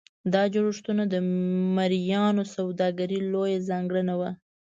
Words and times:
دا 0.33 0.43
جوړښتونه 0.53 1.03
د 1.13 1.15
مریانو 1.75 2.43
سوداګري 2.55 3.19
لویه 3.33 3.59
ځانګړنه 3.69 4.13
وه. 4.19 4.31